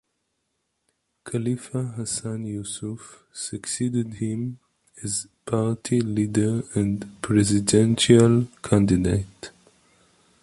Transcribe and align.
Khalifa 1.25 1.93
Hassan 1.95 2.47
Yusuf 2.47 3.23
succeeded 3.31 4.15
him 4.15 4.57
as 5.03 5.27
party 5.45 6.01
leader 6.01 6.63
and 6.73 7.07
presidential 7.21 8.47
candidate. 8.63 9.51